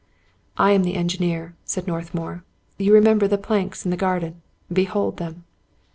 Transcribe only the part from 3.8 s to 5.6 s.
in the garden? Behold them